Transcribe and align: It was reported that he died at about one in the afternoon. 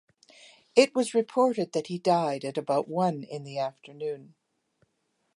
It 0.75 0.95
was 0.95 1.13
reported 1.13 1.73
that 1.73 1.85
he 1.85 1.99
died 1.99 2.43
at 2.43 2.57
about 2.57 2.87
one 2.87 3.21
in 3.23 3.43
the 3.43 3.59
afternoon. 3.59 4.33